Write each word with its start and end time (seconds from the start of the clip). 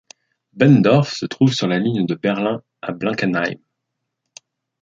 Benndorf 0.53 1.13
se 1.13 1.27
trouve 1.27 1.53
sur 1.53 1.67
la 1.67 1.77
ligne 1.77 2.07
de 2.07 2.15
Berlin 2.15 2.63
à 2.81 2.91
Blankenheim. 2.91 3.59